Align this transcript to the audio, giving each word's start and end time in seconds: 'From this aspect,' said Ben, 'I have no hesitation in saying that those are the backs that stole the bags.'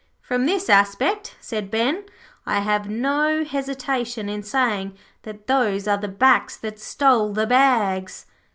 'From 0.19 0.47
this 0.47 0.67
aspect,' 0.67 1.35
said 1.39 1.69
Ben, 1.69 2.05
'I 2.47 2.59
have 2.61 2.89
no 2.89 3.43
hesitation 3.43 4.29
in 4.29 4.41
saying 4.41 4.97
that 5.21 5.45
those 5.45 5.87
are 5.87 5.99
the 5.99 6.07
backs 6.07 6.57
that 6.57 6.79
stole 6.79 7.33
the 7.33 7.45
bags.' 7.45 8.25